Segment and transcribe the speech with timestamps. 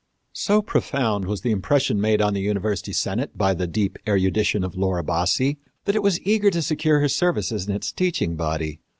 [0.33, 4.75] So profound was the impression made on the university senate by the deep erudition of
[4.75, 8.79] Laura Bassi that it was eager to secure her services in its teaching body.